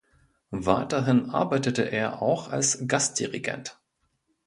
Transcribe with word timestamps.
Weiterhin 0.55 1.29
arbeitete 1.29 1.83
er 1.83 2.23
auch 2.23 2.47
als 2.49 2.87
Gast-Dirigent. 2.87 3.79